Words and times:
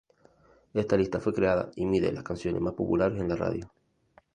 Esta 0.73 0.97
lista 0.97 1.19
fue 1.19 1.31
creada 1.31 1.69
y 1.75 1.85
mide 1.85 2.11
las 2.11 2.23
canciones 2.23 2.59
más 2.59 2.73
populares 2.73 3.19
en 3.21 3.29
la 3.29 3.35
radio. 3.35 3.71